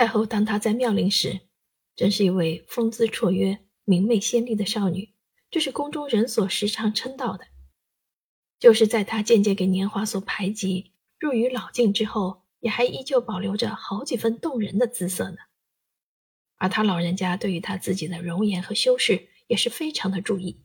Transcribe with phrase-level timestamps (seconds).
[0.00, 1.40] 太后当她在妙龄时，
[1.94, 5.12] 真是一位风姿绰约、明媚仙丽的少女，
[5.50, 7.48] 这是宫中人所时常称道的。
[8.58, 15.36] 就是在她渐渐给年华所排挤，入于老境之后，也还依旧保留着好几分动人的姿色呢。
[16.56, 20.62] 而他老人家对于他自己的容颜和修饰也是非常的注意，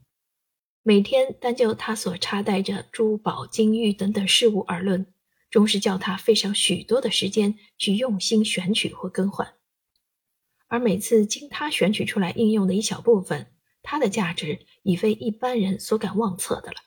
[0.82, 5.12] 每天单就他所插戴着珠宝、金玉等等事物而论，
[5.50, 9.54] 终是叫他费上许多的时间去用心选取或更换。
[10.68, 16.78] 而每次经他选取出来应用的一小部分，它的价值已非一般人所敢妄测的了。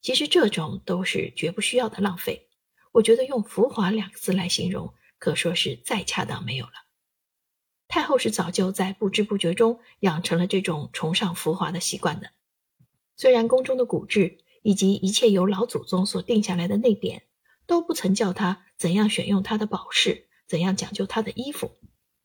[0.00, 2.48] 其实这种都是绝不需要的浪费，
[2.92, 6.72] 我觉得用浮华两个字来形容，可说是再恰当没有了。
[7.88, 12.30] 太后是早就在不知不觉中养成了这种崇尚浮华的习惯的。
[13.16, 17.25] 虽然宫中的古制以及一切由老祖宗所定下来的内典，
[17.66, 21.72] 都不曾叫他怎样选用他的宝饰，怎样讲究他的衣服，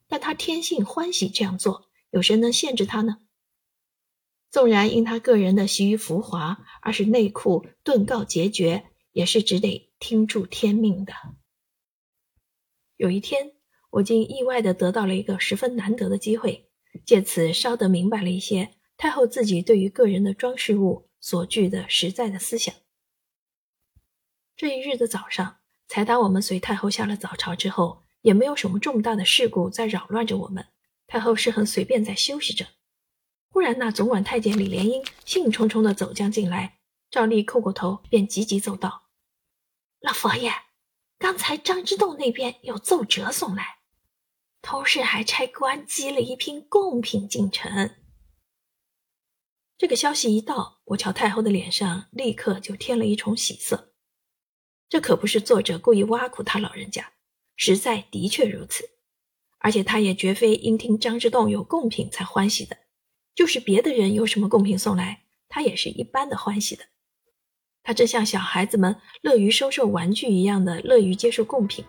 [0.08, 3.18] 但他天性欢喜这样做，有谁能限制他呢？
[4.50, 11.14] 纵然因他个人的习于浮华，而使内裤顿告决绝，也是只得听助天命的。
[12.98, 13.54] 有一天。
[13.92, 16.70] 我竟意外地得到了一个十分难得的机会，
[17.06, 22.74] 借此稍得明白了一些太后自己对于个人的装饰物所具的实在的思想。
[24.62, 30.68] 这一日的早上，才当我们随太后下了早朝之后，也没有什么重大的事故在扰乱着我们。
[31.08, 32.68] 太后是很随便在休息着。
[33.50, 36.78] 忽然，那总管太监李莲英兴冲冲地走将进来，
[37.10, 39.08] 照例叩过头，便急急奏道
[40.00, 40.54] ：“老佛爷，
[41.18, 43.80] 刚才张之洞那边有奏折送来。”
[44.62, 47.96] 同时还差官寄了一瓶贡品进城。
[49.80, 53.88] 这个消息一到，我瞧太后的脸上立刻就添了一重喜色。
[54.92, 57.14] 这可不是作者故意挖苦他老人家，
[57.56, 58.84] 实在的确如此。
[59.60, 62.76] 而且他也绝非因听张之洞有贡品才欢喜的，
[63.34, 66.84] 就是别的人有什么贡品送来，他也是一般的欢喜的。
[67.84, 71.86] 他正像小孩子们乐于收受玩具一样的乐于接受贡品。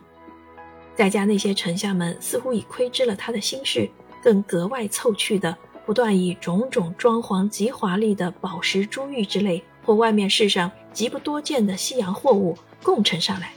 [0.94, 3.90] 在家那些臣下们似乎已窥知了他的心事，
[4.22, 13.52] 更格外凑趣的不断以种种装潢极华丽的宝石、珠玉之类，或外面世上极不多见的西洋货物共呈上来，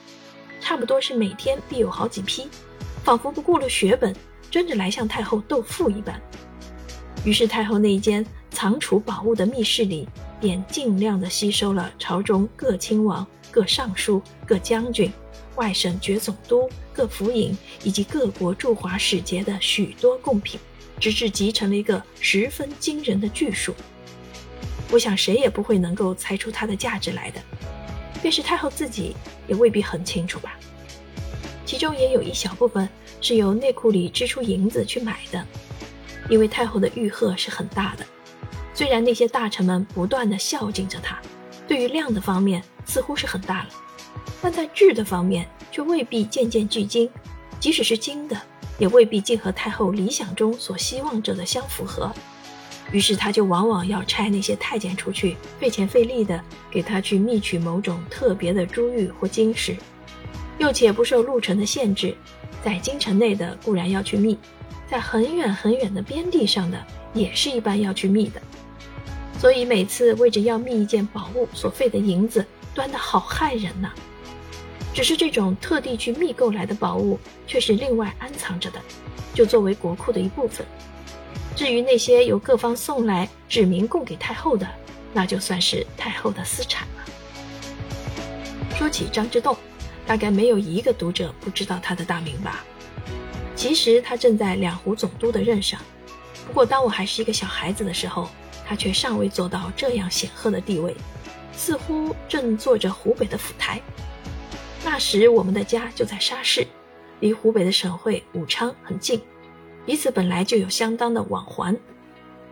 [0.62, 2.48] 差不多是每天必有好几批，
[3.04, 4.16] 仿佛不顾了血本，
[4.50, 6.20] 争着来向太后斗富一般。
[7.24, 10.08] 于是太后那一间藏储宝物的密室里，
[10.40, 15.12] 便尽量的吸收了朝中各亲王、各尚书、各将军。
[15.56, 20.60] 外省爵总督、各府尹以及各国驻华使节的许多贡品，
[21.00, 23.74] 直至集成了一个十分惊人的巨数。
[24.92, 27.42] 我想谁也不会能够猜出它的价值来的，
[28.22, 29.16] 便是太后自己
[29.48, 30.58] 也未必很清楚吧。
[31.66, 32.88] 其中也有一小部分
[33.20, 35.44] 是由内库里支出银子去买的，
[36.30, 38.06] 因为太后的玉鹤是很大的。
[38.74, 41.20] 虽然那些大臣们不断地孝敬着她，
[41.68, 43.70] 对于量的方面似乎是很大了。
[44.42, 47.10] 但在质的方面却未必件件俱精，
[47.60, 48.40] 即使是精的，
[48.78, 52.14] 也未必尽和太后理想中所希望者的相符合。
[52.92, 59.76] 于是他就往往要差那些太监出去，费钱费力的给他去觅取某种特别的珠玉或金石，
[60.58, 62.16] 又且不受路程的限制，
[62.64, 64.38] 在京城内的固然要去觅，
[64.90, 66.82] 在很远很远的边地上的
[67.14, 68.42] 也是一般要去觅的。
[69.38, 73.92] 所以每次为着要觅一件宝物所费的银子，端的好害人呐。
[74.94, 78.82] 只是这种特地去密购来的宝物，却是另外安藏着的，
[79.34, 80.66] 就作为国库的一部分。
[81.56, 84.68] 至于那些由各方送来指明供给太后的，
[85.14, 87.06] 那就算是太后的私产了。
[88.76, 89.56] 说起张之洞，
[90.06, 92.66] 大概没有一个读者不知道他的大名吧？
[93.56, 95.80] 其实他正在两湖总督的任上，
[96.46, 98.28] 不过当我还是一个小孩子的时候，
[98.68, 100.94] 他却尚未做到这样显赫的地位，
[101.54, 103.82] 似乎正坐着湖北的府台。
[104.84, 106.68] 那时我们的家就在沙市，
[107.22, 109.22] 离湖北的省会武昌很近，
[109.86, 111.78] 彼此本来就有相当的往还。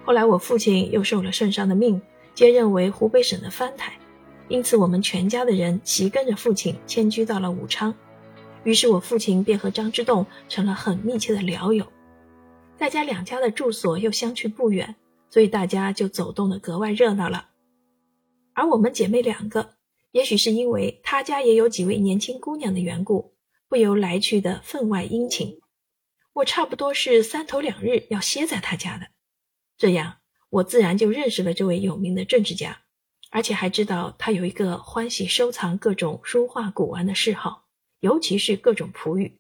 [0.06, 2.01] 后来我父亲又受了圣上的命，
[2.33, 3.94] 接任为湖北省的藩台，
[4.47, 7.94] 因此我们全家的人齐跟着父亲迁居到了武昌。
[8.63, 11.85] 于是我父亲便和张之洞成了很密切的聊友。
[12.77, 14.95] 大家两家的住所又相去不远，
[15.30, 17.47] 所以大家就走动的格外热闹了。
[18.53, 19.71] 而我们姐妹两个。
[20.12, 23.33] 也许是因为他家也有几位年轻姑娘的缘故，
[23.68, 25.59] 不由来去的分外殷勤。
[26.33, 29.07] 我差不多是三头两日要歇在他家的，
[29.77, 30.18] 这样
[30.50, 32.81] 我自然就认识了这位有名的政治家，
[33.30, 37.68] 而且还知道他有一个欢喜收藏各种书画古玩的嗜好，
[38.00, 39.39] 尤其是各种璞玉。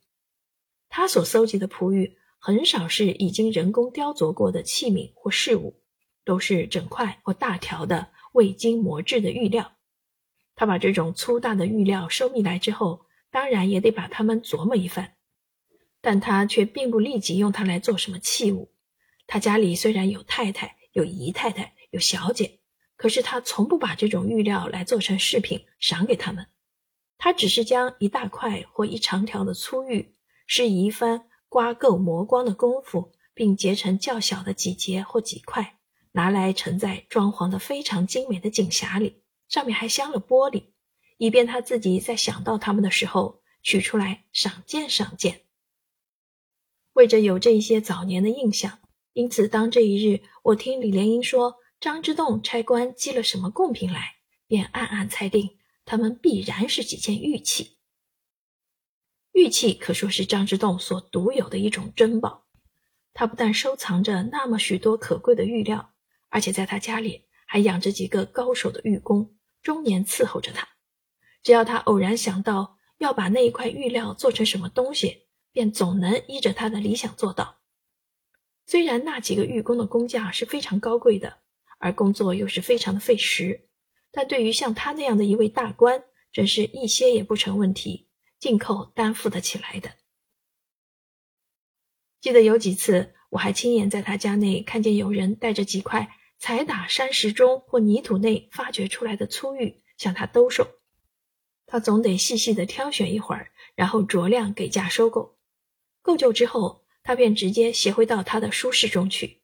[0.87, 5.81] 他所搜集的璞玉很少是已经人工雕琢过的器皿或饰物，
[6.23, 9.77] 都是整块或大条的未经磨制的玉料。
[10.53, 15.12] 他把这种粗大的玉料收密来之后，当然也得把它们琢磨一番。
[16.03, 18.73] 但他却并不立即用它来做什么器物。
[19.25, 22.59] 他家里虽然有太太、有姨太太、有小姐，
[22.97, 26.45] 可是他从不把这种玉料来做成饰品赏给他们。
[27.17, 30.13] 他只是将一大块或一长条的粗玉。
[30.45, 35.77] 是一番刮垢磨光的功夫，并结成较小的几节或几块，
[36.11, 40.65] 拿来盛在装潢的非常精美的锦匣里，上面还镶了玻璃，
[41.17, 45.42] 以便他自己在想到它们的时候取出来赏鉴赏鉴。
[46.93, 48.79] 为着有这一些早年的印象，
[49.13, 54.15] 因此当这一日我听李莲英说张之洞差官寄了什么贡品来，
[54.47, 57.77] 便暗暗猜定他们必然是几件玉器。
[59.33, 62.45] 玉器可说是张之洞所独有的一种珍宝。
[63.15, 65.93] 他不但收藏着那么许多可贵的玉料，
[66.29, 70.67] 而且在他家里还养着几个高手的玉工，终年伺候着他。
[71.41, 75.22] 只要他偶然想到要把那一块玉料做成什么东西，
[75.53, 77.61] 便总能依着他的理想做到。
[78.65, 81.37] 虽然那几个玉工的工价是非常高贵的，
[81.79, 83.69] 而工作又是非常的费时，
[84.11, 88.09] 但对于像他那样的一位大官，真是一些也不成问题。
[88.39, 89.91] 进口担负得起来的。
[92.19, 100.67] 记得有几次，我还亲眼在他家内看见有人带着几块踩打山石中或泥土内发掘出来的粗玉向他兜售，
[101.65, 105.32] 他总得细细的挑选一会儿，然后酌量给价收购。
[106.03, 109.41] 够旧之后，他便直接携回到他的书室中去，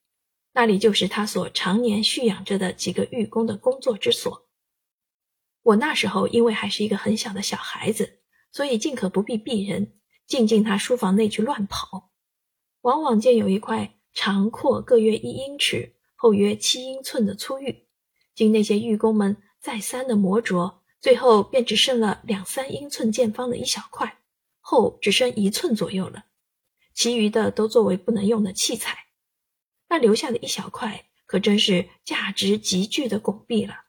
[0.53, 4.47] 那里就是他所常年蓄养着的几个玉工的工作之所。
[5.63, 8.17] 我那时候因为还是一个很小的小孩子。
[8.51, 9.93] 所以尽可不必避人，
[10.25, 12.09] 进进他书房内去乱跑。
[12.81, 17.85] 往往见有一块长阔各约一英尺、厚约七英寸的粗玉，
[18.33, 24.17] 经那些玉工们再三的磨琢，最后便只剩了两三英寸见方的一小块，
[24.61, 26.25] 厚只剩一寸左右了。
[26.99, 29.05] 其余的都作为不能用的器材。
[29.87, 33.85] 那留下的一小块，可真是价值极巨的拱璧了。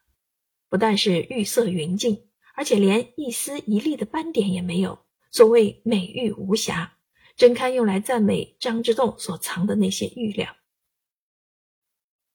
[0.69, 2.29] 不但是玉色匀净。
[2.53, 6.97] 而且连一丝一粒的斑点也没有，所谓美玉无瑕，
[7.35, 10.55] 真堪用来赞美张之洞所藏的那些玉料。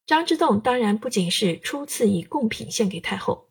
[0.04, 3.50] 张之洞当然不仅是初次以贡品献给太后，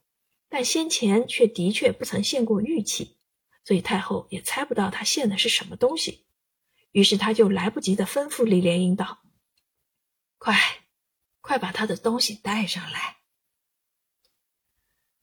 [0.50, 3.18] 但先前却的确不曾献过玉器，
[3.64, 6.26] 所以太后也猜不到他献的是什么东西。
[6.96, 9.20] 于是他就来不及的吩咐李莲英道
[10.40, 10.58] ：“快，
[11.42, 13.18] 快把他的东西带上来。”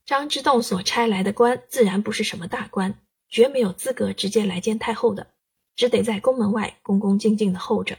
[0.05, 5.33] 张之洞所差来的官自然不是什么大官，绝没有资格直接来见太后的，
[5.75, 7.97] 只得在宫门外恭恭敬敬的候着。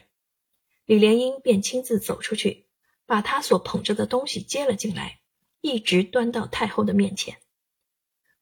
[0.85, 2.67] 李莲英便亲自走出去，
[3.07, 5.21] 把他所捧着的东西接了进来，
[5.61, 7.39] 一直端到太后的面前。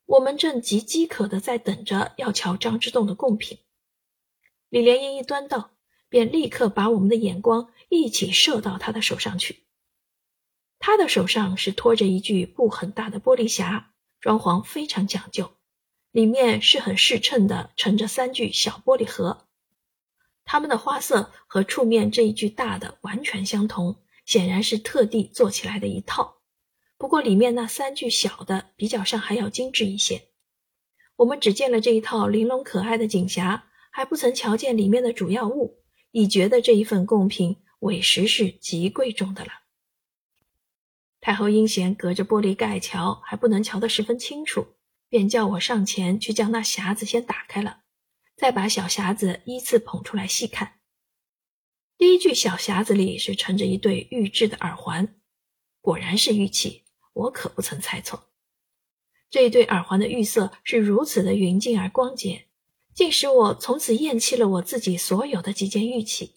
[0.06, 3.60] 我们正极饥渴的在等着要瞧张之洞的贡品。
[4.72, 5.72] 李莲英一端到，
[6.08, 9.66] 便立刻把我们的眼光一起射到他的手上去。
[10.80, 13.88] 他的手上是托着一具不很大的玻璃匣，
[14.22, 15.58] 装潢非常讲究，
[16.12, 19.46] 里面是很适称的盛着三具小玻璃盒，
[20.46, 26.38] 它们的花色和触面这一具大的完全相同，显然是特地做起来的一套。
[26.98, 30.30] 不过里面那三具小的比较上还要精致一些。
[31.18, 39.52] 我们只见了这一套玲珑可爱的锦匣，还不曾瞧见里面的主要物，已觉得这一份贡品委实是极贵重的了。
[41.20, 44.76] 太后因嫌隔着玻璃盖瞧还不能瞧得十分清楚，
[45.08, 47.84] 便叫我上前去将那匣子先打开了，
[48.36, 50.80] 再把小匣子依次捧出来细看。
[51.98, 55.16] 第一具小匣子里是盛着一对玉制的耳环，
[55.82, 58.30] 果然是玉器，我可不曾猜错。
[59.30, 62.48] 这一对耳环的玉色是如此的匀净而光洁，
[62.94, 66.36] 竟使我从此厌弃了我自己所有的几件玉器。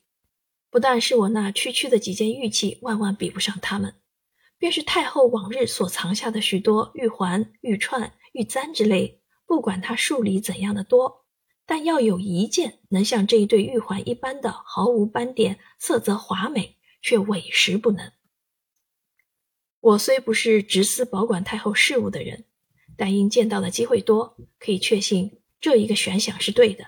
[0.71, 3.95] 不但是我那区区的几件玉器，万万比不上它们。
[4.57, 11.27] 便是太后往日所藏下的许多玉环、玉串、玉簪之类，不管它数里怎样的多，
[11.67, 18.13] 但要有一件能像这一对玉环一般的毫无斑点、色泽华美，却委实不能。
[19.81, 22.47] 我虽不是直司保管太后事务的人，
[22.97, 26.85] 但因见到的机会多，可以确信这一个悬想是对的。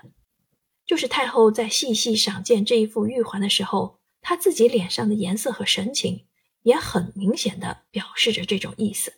[0.85, 6.25] 就是太后在细细赏见这一副玉环的时候，她自己脸上的颜色和神情。
[6.61, 9.13] 也很明显的表示着这种意思。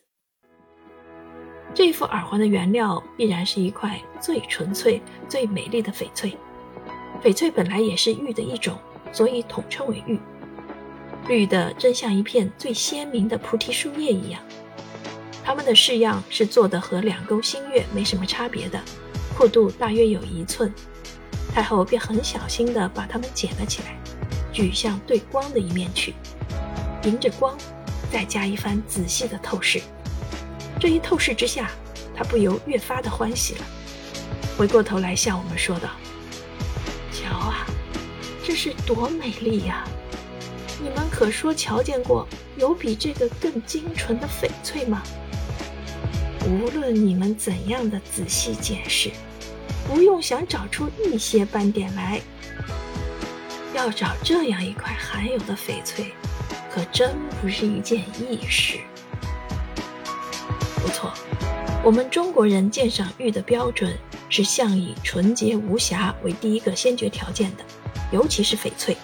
[1.74, 6.38] 这副耳环的原料必然是一块最纯粹、最美丽的翡翠，
[7.24, 8.78] 翡翠本来也是玉的一种，
[9.12, 10.20] 所以统称为玉。
[11.28, 14.40] 绿的真像一片最鲜明的菩提树叶一样。
[15.44, 18.80] 它们的式样是做的和两钩新月没什么差别的，
[19.40, 20.70] 阔度大约有一寸。
[21.54, 23.98] 太后便很小心地把它们捡了起来，
[24.52, 26.14] 举向对光的一面去，
[27.04, 27.58] 迎着光，
[28.12, 29.82] 再加一番仔细的透视。
[30.78, 31.72] 这一透视之下，
[32.14, 33.62] 她不由越发的欢喜了，
[34.58, 35.88] 回过头来向我们说道
[37.10, 37.66] ：“瞧啊，
[38.44, 39.88] 这是多美丽呀！
[40.84, 42.28] 你们可说瞧见过
[42.58, 45.02] 有比这个更精纯的翡翠吗？”
[46.46, 49.12] 无论你们怎样的仔细检视，
[49.90, 52.22] 不用想找出一些斑点来。
[53.74, 56.14] 要找这样一块罕有的翡翠，
[56.72, 58.78] 可真不是一件易事。
[60.76, 61.12] 不错，
[61.84, 63.98] 我们中国人鉴赏玉的标准
[64.30, 67.64] 是向以纯洁无瑕为第一个先决条件的，
[68.12, 68.96] 尤其是翡翠，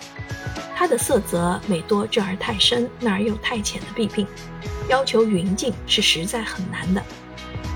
[0.75, 4.27] 它的色泽每多这儿太深那儿又太浅的弊病，
[4.87, 7.03] 要求匀净是实在很难的。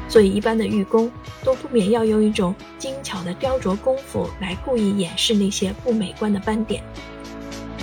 [0.10, 1.12] 所以，一般的玉工
[1.44, 6.84] 都不免要用一种精巧的雕琢功夫来故意掩饰那些不美观的斑点。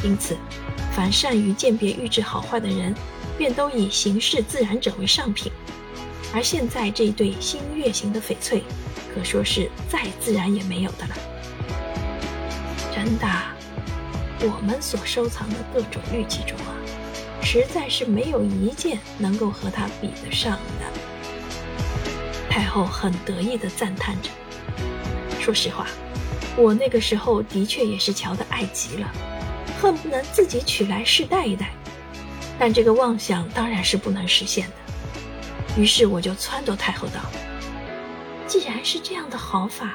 [0.03, 0.37] 因此，
[0.93, 2.93] 凡善于鉴别玉质好坏的人，
[3.39, 5.53] 便都以行事自然者为上品。
[6.35, 8.65] 而现在这一对新月形的翡翠，
[9.15, 11.15] 可说是再自然也没有的了。
[12.93, 13.27] 真的，
[14.41, 16.75] 我们所收藏的各种玉器中啊，
[17.41, 21.16] 实在是没有一件能够和它比得上的。
[22.57, 24.31] 太后很得意地赞叹着
[25.39, 25.87] ：“说实话，
[26.57, 29.13] 我那个时候的确也是瞧得爱极了，
[29.79, 31.69] 恨不能自己取来试戴一戴。
[32.59, 35.83] 但这个妄想当然是不能实现的。
[35.83, 37.21] 于是我就撺掇太后道
[38.49, 39.93] ：‘既然是这样的好法，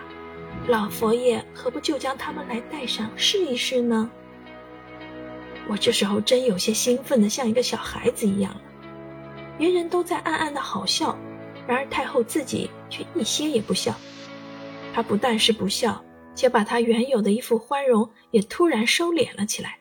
[0.67, 4.07] 老佛爷何不就将他们来戴上试一试呢？’
[5.67, 8.61] 我这时候真有些兴奋的像一个小孩子一样了，
[9.57, 11.17] 别人都在暗暗的好笑。”
[11.67, 13.95] 然而太后自己却一些也不笑，
[14.93, 16.03] 她不但是不笑，
[16.35, 19.79] 且把她原有的一副欢容也突然收敛了起来，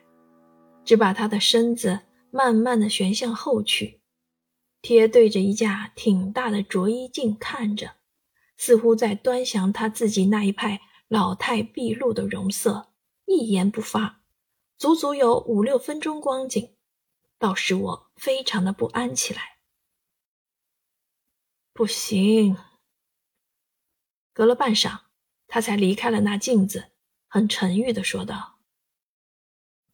[0.85, 3.99] 只把她的身子慢慢的旋向后去，
[4.81, 7.95] 贴对着一架挺大的着衣镜看着，
[8.57, 12.89] 似乎在端详她自己那一派老态毕露的容色，
[13.25, 14.21] 一言不发，
[14.77, 16.75] 足足有五六分钟光景，
[17.37, 19.41] 倒使我非常的不安起来。
[21.73, 22.57] 不行。
[24.33, 25.01] 隔了半晌，
[25.47, 26.91] 他才离开了那镜子，
[27.27, 28.59] 很沉郁地说道：“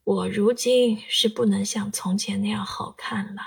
[0.03, 3.41] 我如今是不能像从前那样好看了。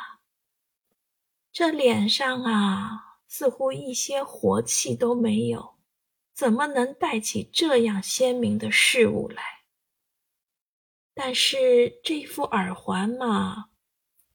[1.52, 5.76] 这脸上啊，似乎一些活气都没有，
[6.32, 9.42] 怎么能带起这样鲜明的事物来？
[11.14, 13.70] 但是这副耳环嘛，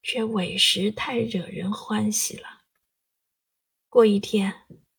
[0.02, 2.55] 却委实太惹人欢喜了。”
[3.96, 4.54] 过一天，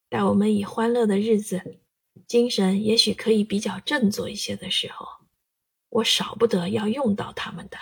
[0.08, 1.82] 待我们以欢乐的日子，
[2.26, 5.06] 精神也许可以比较振作一些的时候，
[5.90, 7.76] 我少不得要用到他们的。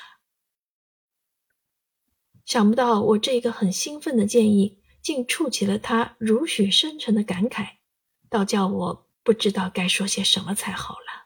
[2.45, 7.77] 想不到我这个很兴奋的建议，竟触起了他如许深沉的感慨，
[8.29, 11.24] 倒叫我不知道该说些什么才好了。